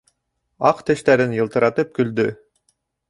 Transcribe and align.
Аҡ 0.69 0.79
тештәрен 0.87 1.35
йылтыратып 1.41 1.93
көлдө: 1.99 2.27